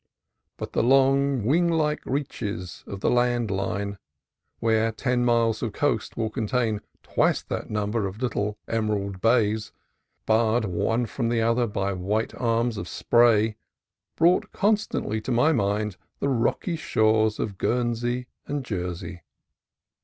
[0.57, 3.99] But the long, wing like reaches of the land line,
[4.57, 9.71] where ten miles of coast will contain twice that number of little emerald bays
[10.25, 13.57] barred one from the other by white arms of spray,
[14.15, 19.21] brought constantly to my mind the rocky shores of Guernsey and Jersey.